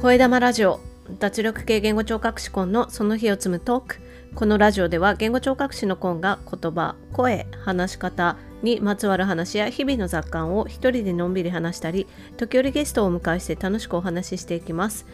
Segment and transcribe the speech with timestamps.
[0.00, 0.80] 声玉ラジオ
[1.18, 3.96] 脱力系言語聴覚士コンのその日を積むトーク。
[4.34, 12.06] このラジオでは言語聴覚士のコンが言葉声話し方にまつわる話や日々の雑感を一人でのんびり話したり
[12.38, 15.04] 時折ゲストをお迎えして楽しくお話ししていきます。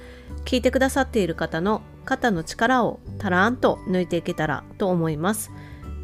[0.45, 5.50] 聞いてくださっている方の肩の力をたらんと抜いていけたらと思います。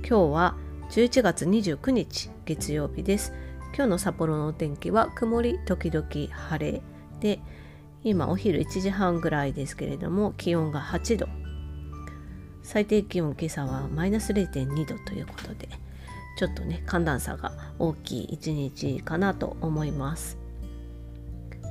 [0.00, 0.56] 今日は
[0.90, 3.32] 11月29日月曜日です。
[3.76, 6.82] 今日の札幌のお天気は曇り時々晴れ
[7.20, 7.38] で
[8.04, 11.28] 今お昼1時半ぐらいですけれども気温が8度。
[12.62, 15.68] 最低気温今朝はマイナス0.2度ということで
[16.38, 20.38] ちょっとね寒暖差が大きい一日かなと思います。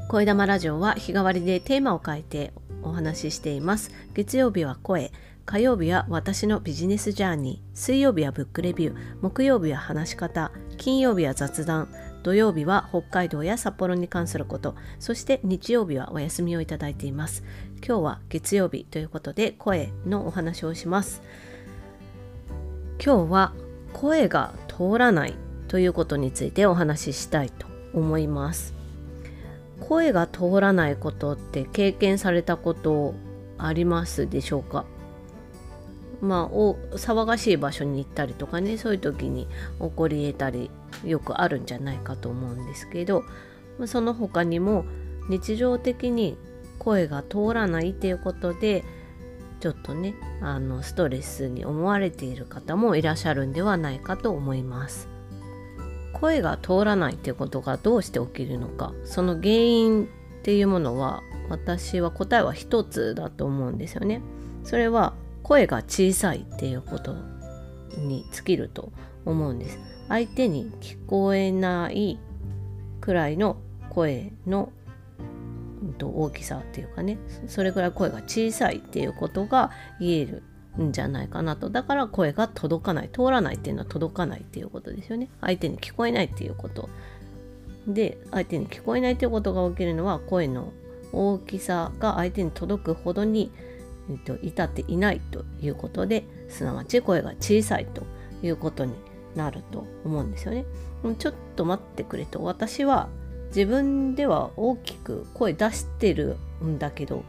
[0.09, 3.91] 声玉ラジオは日替わりでテーマを変えてお話ししています。
[4.13, 5.11] 月曜日は声
[5.45, 11.89] 火曜日は私のビジネスジャーニー水曜日はブックレビュー木曜日は話し方金曜日は雑談
[12.23, 17.43] 土曜日は北海道や札幌に関することそして日曜日はお休みをいただいています。
[17.85, 21.21] 今日は月曜日ということで声のお話をします。
[23.03, 23.53] 今日は
[23.93, 25.33] 声が通らない
[25.67, 28.73] ということについてお話ししたいと思います。
[29.79, 33.15] 声が通らないことって経験されたこと
[33.57, 34.85] ありますでしょうか？
[36.21, 39.47] まあ、お騒がしい場所に行ったりとかねそういう時に
[39.79, 40.69] 起こり得たり
[41.05, 43.23] よくあるんじゃないかと思うんですけど
[43.85, 44.85] その他にも
[45.29, 46.37] 日常的に
[46.79, 48.83] 声が通らないっていうことで
[49.59, 55.07] ちょっとねあのストレスに思われている方もいらっしゃるんではないかと思います。
[56.13, 60.07] 声が通らないっていうことがどうして起きるのかその原因っ
[60.43, 64.21] ていうものは私は答えは一つだと思うんですよね。
[64.63, 65.13] それは
[65.43, 67.15] 声が小さいっていうこと
[67.97, 68.91] に尽きると
[69.25, 69.79] 思うんです。
[70.11, 72.19] 相手に聞こえない
[72.99, 73.55] くらいの
[73.89, 74.73] 声の
[76.01, 77.17] 大きさっていうかね。
[77.47, 79.71] それぐらい声が小さいっていうことが
[80.01, 80.43] 言える
[80.81, 81.69] んじゃないかなと。
[81.69, 85.29] だから声が届かない通らないっていうのは届かないっていうことですよね。
[85.39, 86.89] 相手に聞こえないっていうこと。
[87.87, 90.73] で相手に聞こえないっていうことが起きるのは声の
[91.13, 93.49] 大きさが相手に届くほどに
[94.09, 98.03] えっと、至っていないということですなわち声が小さいと
[98.43, 98.93] いうことに
[99.35, 100.65] なると思うんですよね。
[101.17, 103.09] ちょっと待ってくれと私は
[103.47, 107.23] 自分では大きく声出してるんだけど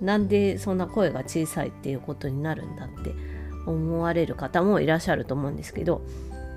[0.00, 3.14] なんでそんな声が小さいっていうことになるんだって
[3.66, 6.02] 思われる方もいらっしゃると思うんですけど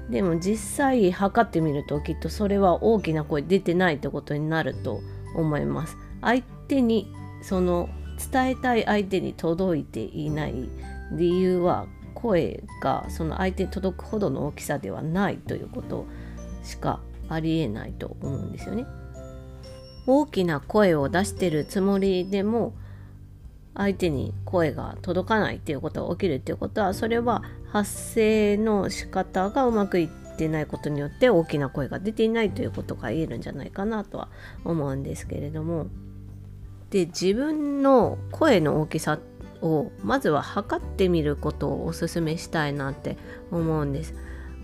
[0.09, 5.01] でも実際測ってみるときっとそれは大きな声出てないってことになると
[5.35, 5.97] 思います。
[6.21, 7.89] 相手にその
[8.31, 10.69] 伝えたい相手に届いていない
[11.11, 16.07] 理由は声がその相手に届くほどの大きさではないということ
[16.63, 16.99] しか
[17.29, 18.87] ありえないと思うんですよね。
[20.07, 22.73] 大きな声を出してるつもりでも
[23.75, 34.29] 相手に声が届かないっていうことが起きるっていうことはそれは発声の仕方がうまくいってないことによって大きな声が出ていないということが言えるんじゃないかなとは
[34.63, 35.87] 思うんですけれども
[36.91, 43.17] で自分の声の大きさってをまずは測ってみることをおすすめしたいなって
[43.51, 44.13] 思うんです。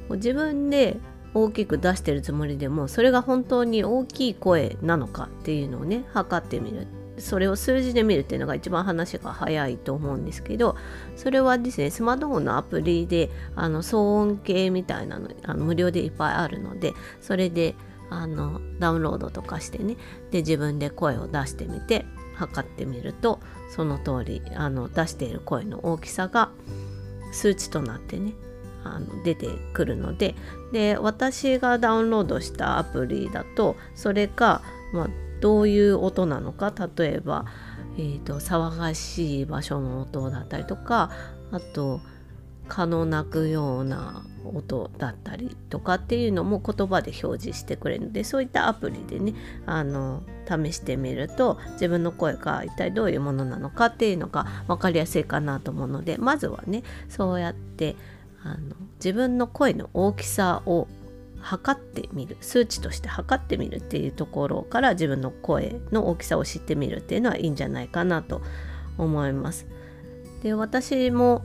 [0.09, 0.97] 自分で
[1.34, 6.88] 大きく出してるつもりでもそれが本当に大きい声なのかっていうのをね測ってみる。
[7.18, 10.75] それを数字で見るっていうのが一番話が早いと思うんですけど
[11.16, 17.75] それはですねスマートフォンのアプリであの騒音計みたいなのあの無料でいっぱいあるのでそれで
[18.11, 19.95] あのダウンロードとかしてね。
[20.29, 22.05] で自分で声を出してみて
[22.35, 23.39] 測ってみると
[23.75, 26.51] その通りあの出している声の大きさが
[27.31, 28.33] 数値となってね
[28.83, 30.35] あの出てくるので。
[30.72, 34.61] で私がダウンロードしたアプリだとそれが、
[34.93, 35.07] まあ、
[35.41, 37.45] どういう音なのか例えば、
[37.97, 41.11] えーと、騒がしい場所の音だったりとか
[41.51, 41.99] あと
[42.71, 49.33] 蚊の鳴くような音だったりとかっていうのも言葉で表示してくれるのでそういったアプリでね
[49.66, 57.97] あの試してみると自分の声が一体どういうものなのかっていうのが分かりやすいかなと思うのでまずはねそうやって
[58.43, 60.87] あの自分の声の大きさを
[61.41, 68.41] 測ってみる数値として測ってみるっていうところから自分の声の大きさを知ってみるっていうのはいいんじゃないかなと
[68.97, 69.66] 思います。
[70.43, 71.43] で私も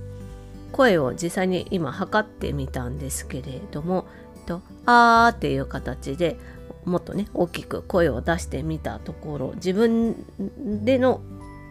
[0.76, 4.06] 声を実際に今測ってみたんですけれども
[4.46, 6.37] とあーっていう形で
[6.84, 10.14] もっとね大きく声を出してみたところ自分
[10.84, 11.20] での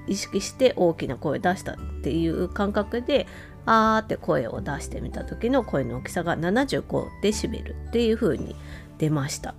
[0.07, 3.27] 意識して大きな声を出したっていう感覚で
[3.65, 8.55] あーって声を出してみた時の声の大きさが75デシベルっていう風に
[8.97, 9.55] 出ました。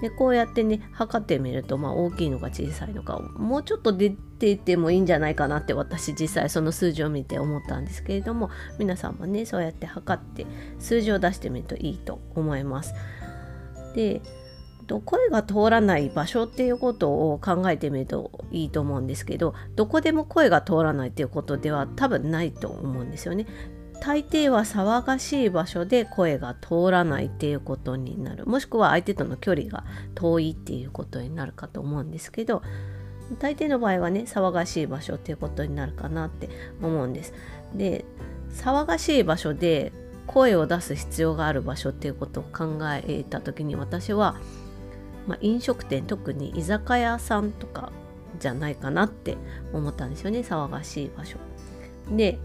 [0.00, 10.46] でこうやってね測ってみると、まあ、大きいのか小さいのかもうちょっと出ていてもいいんじゃないかなって私実際その数字を見て思ったんですけれども皆さんもねそうやって測って
[10.78, 12.94] 数字を出してみるといいと思います。
[13.94, 14.20] で
[15.04, 23.46] 声が通らない場所っていうことを考えてみるといいと思うんですけどどこでも声が通らないっていうことでは多分ないと思うんですよね。
[24.00, 29.84] 大抵は騒がしい場所で声が通らないっていうことになるもしくは相手との距離が
[30.14, 32.62] 遠いっていうことになるかと思うんですけど
[33.38, 36.48] 大抵の場合はね騒がしい場所っていうことになるかなって
[36.80, 37.34] 思うんです。
[37.74, 38.04] で
[38.50, 39.92] 騒がしい場所で
[40.26, 44.36] 声を出す必要がある場所っていうことを考えた時に私は、
[45.26, 47.92] まあ、飲食店特に居酒屋さんとか
[48.38, 49.36] じゃないかなって
[49.72, 51.38] 思ったんですよね騒がしい場所。
[52.10, 52.38] で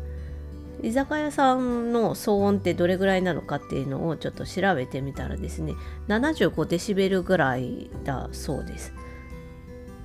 [0.83, 5.73] 居酒屋さんの騒音ってどれぐらいなのかっていうのをちょっと調べてみたらですね
[6.09, 8.93] 75デシベルぐらいだそうです。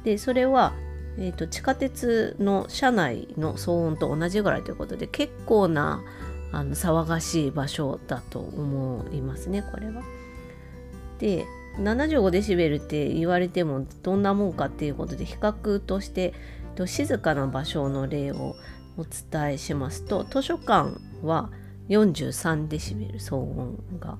[0.04, 0.72] でそれは、
[1.18, 6.02] えーと、地下鉄の車内の騒音と同じぐらいということで結構な
[6.52, 10.02] あの騒がしい場所だと思いますねこれは。
[11.18, 11.44] で
[11.78, 16.34] 75デシベルって言われてもどんなもんかっていうことで比較として
[16.86, 18.54] 静かな場所の例を
[18.98, 21.50] お伝えしますと図書館は
[21.88, 24.18] 43デシベル騒音が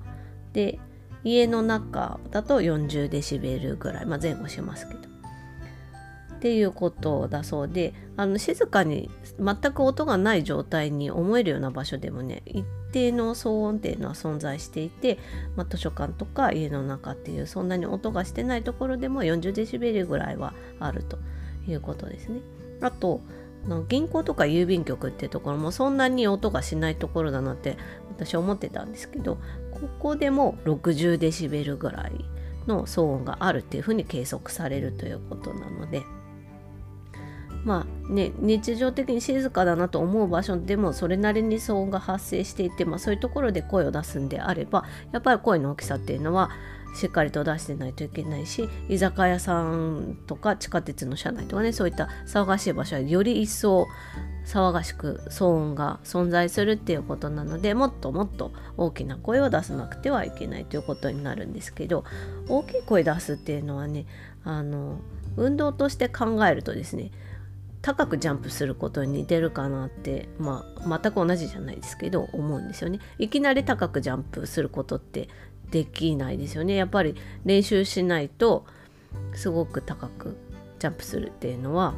[0.53, 0.79] で
[1.23, 15.19] 家の中だと40デシベルぐらい、まあ、前後しますけどっていうことだそうであの静かに全く音がない状態に思えるような場所でもね一定の騒音っていうのは存在していて、
[15.57, 21.17] まあ、図書館とか家の中っていうそんなに音がしてないところでも40デシベルぐらいはあると
[21.67, 22.39] いうことですね。
[22.81, 23.19] あと
[23.67, 27.77] の銀行とか郵便局っていうところもそんなに音がしないところだなって
[28.09, 29.37] 私は思ってたんですけど
[29.71, 32.25] ここでも60デシベルぐらい
[32.67, 36.03] の騒音があるっていうふうに計測されるということなので
[37.65, 46.51] まあね日常的に静かだなと思う場所でもそれなりに騒音が発生していて、まあ、そういうところで声を出すんであればやっぱり声の大きさっていうのは
[46.93, 53.87] しっかりと出してないといけないし居酒屋さんとか地下鉄の車内とかねそういった騒がしい場所はより一層
[54.45, 62.03] 騒がしく騒音が存在するっていうことなのでもっともっと大きな声を出さなくてはいけないということになるんですけど
[62.47, 64.05] 大きい声出すっていうのはね
[64.43, 64.99] あの
[65.37, 67.11] 運動として考えるとですね
[67.81, 72.99] 高くジャンプすることに似てるかなって、まあ、全く同じじゃないですけど思うんですよね。
[73.19, 75.29] いきなり高くジャンプすることって
[75.71, 76.75] できないですよね。
[76.75, 78.65] やっぱり練習しないと
[79.33, 80.37] すごく高く
[80.79, 81.93] ジャンプするっていうのは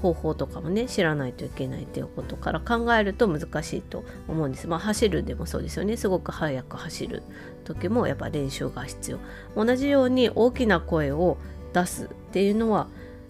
[0.00, 4.66] 方法とかもね知らないといけないっていうことから考えると難しいと思うんです。
[4.66, 5.96] まあ走るでもそうですよね。
[5.96, 7.22] すごく速く走る
[7.64, 9.18] 時もやっぱ練習が必要。
[9.54, 11.38] 同じように大きな声を
[11.72, 12.88] 出すっていうのは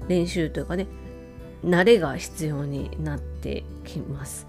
[0.09, 0.87] 練習というかね
[1.65, 4.47] 慣れが必要になってきます。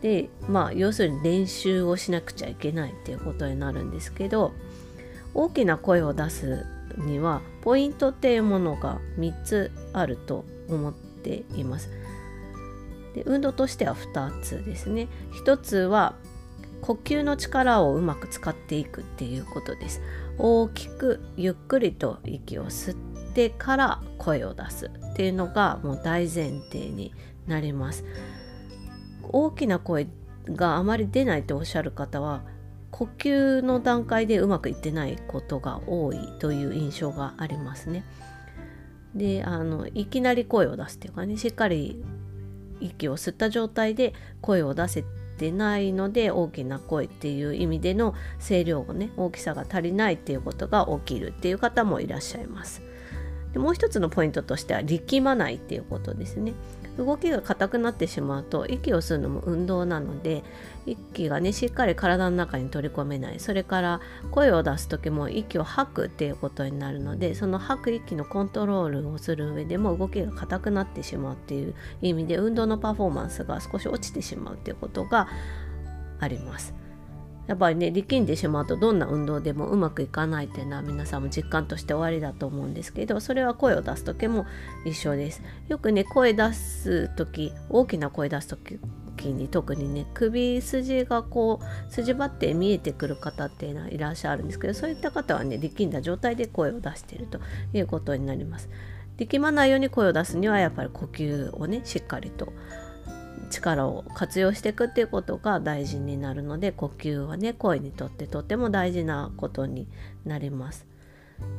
[0.00, 4.52] でまあ要するに練習をしなくちゃいけないっていうことになるんですけど
[5.34, 6.66] 大きな声を出す
[6.96, 11.90] にはポイントっていうものが3つあると思っています。
[13.14, 15.08] で運動としては2つですね。
[15.44, 16.14] 1つは
[16.80, 20.02] 呼吸の力をうまく使っていくっていうことです。
[20.38, 27.12] 大きくゆっくりと息を吸ってから声を出すっていうのがもう大前提に
[27.46, 28.04] なります。
[29.30, 30.08] 大きな声
[30.46, 32.42] があまり出ないとおっしゃる方は
[32.90, 38.04] 呼吸の段階でうまくいってないことが多いという印象がありますね。
[39.14, 42.02] であのいきなり声を出すっていうかねしっかり
[42.80, 45.04] 息を吸った状態で声を出せ
[45.38, 52.82] てないので大きな声っていう意味での声量がね大きさが足りないっていうことが起きるっていう方もいらっしゃいます。
[53.52, 56.52] でもう一つのポイントとしては力まないっていうことですね。
[56.98, 60.42] 動きが硬くなってしまうと息を吸うのも運動なので
[60.84, 64.00] 息がねしっかり体の中に取り込めないそれから
[64.32, 75.28] 声を出す時も息を吐くっていうことになるのでその吐く息のコントロールをする上でも動きが硬くなってしまうっていう意味で運動のパフォーマンスが少し落ちてしまうっていうことが
[76.20, 76.87] あります。
[77.48, 84.46] やっぱりね力んでしまうとどんな運動でもうまくいかないっていうのは皆さんも実感として終わりだと思うんですけどそれは声を出す時も
[84.84, 85.42] 一緒です。
[85.68, 88.78] よくね声出す時大きな声出す時
[89.32, 97.40] に特にね首筋がこう筋張って見えてくる方っていうのはいらっしゃるんですけどそういった方はね力んだ状態で声を出していると
[97.72, 98.68] いうことになります。
[99.16, 102.52] 力まないように声を出すにはやっぱり呼吸をねしっかりと
[103.48, 109.88] 力を活用していくっていうことが大事になるので呼吸はね声にとってとっても大事なことに
[110.24, 110.86] なります。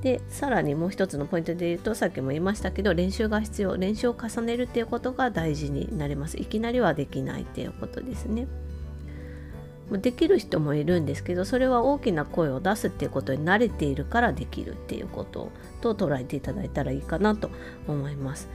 [0.01, 6.38] でさらにもう一つのポイントで言うとさっきも言いましたけど練習が必要練習を重ねるっていうことが大事になります。
[6.38, 8.48] いきなりはできないっていうことですね。
[9.98, 17.50] できる人もいるんですけどそれは大きな声を出すっていうことに慣れているからできるっていうことと捉えていただいたらいいかなと
[17.88, 18.50] 思います。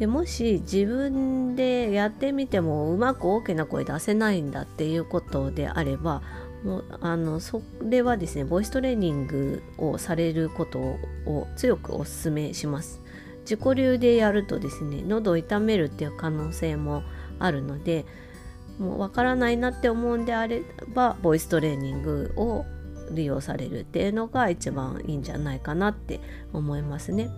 [0.00, 6.22] でもし自分でやってみてもうまく大きな声出せないんだっていうことであれば
[6.64, 13.02] もうあのそれはですねボイストレーニングをされることを強くお勧めします
[13.42, 17.02] 自己流でやるとですね喉を痛めるっていう可能性も
[17.38, 18.06] あるので
[18.78, 20.62] もうわからないなって思うんであれ
[20.94, 22.64] ばボイストレーニングを
[23.10, 26.20] 利用されるっていうのが一番いいんじゃないかなって
[26.54, 27.28] 思いますね。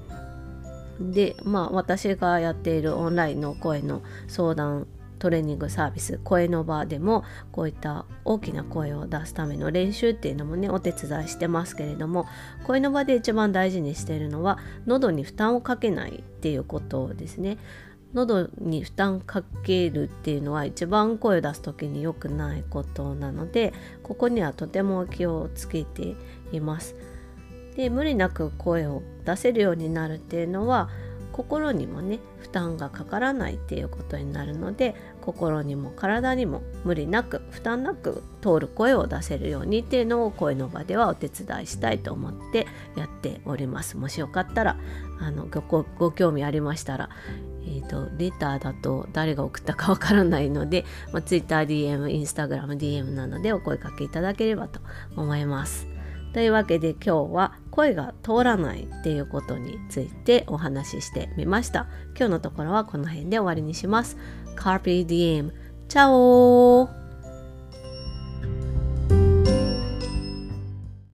[1.11, 4.87] でまあ私がやっているオンラインの声の相談
[5.23, 12.27] トレーニングサービス声の場でもこういった大きな声を出すための練習っていうのもねお手伝いしてますけれども
[12.65, 17.59] 声の場で一番大事にしているのは喉に負担をかけないっていうことですね。
[18.15, 26.15] 喉に負担かけるっていうのは一番声を出す時に良くないことなのでここにはとても気をつけて
[26.53, 26.95] います。
[27.77, 30.91] で無理なく声を出せるようになるっていうのは
[31.33, 44.77] 心にもね負担がかからないっていうことになるので心にも体にも無理なく負担なく通る声を出せるようにっていうのを声の場ではお手伝いしたいと思ってやっておりますもしよかったら
[45.21, 47.09] あのごご興味ありましたら
[47.65, 54.81] えーと、レターだと誰が送ったかわからないので、まあ、TwitterDM、InstagramDM なのでお声かけいただければと
[55.17, 55.92] 思います。
[56.33, 61.87] というわけで今日は声が通らないっていうことについてお話ししてみました。
[62.17, 64.17] 今日のところはこの辺で終わりにします。
[64.57, 65.53] Carpe Diem!
[65.89, 67.02] チャオ